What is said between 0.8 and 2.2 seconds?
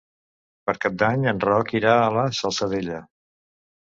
Cap d'Any en Roc irà a